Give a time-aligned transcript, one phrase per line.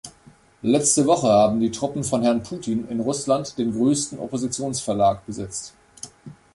[0.63, 5.75] Letzte Woche haben die Truppen von Herrn Putin in Russland den größten Oppositionsverlag besetzt.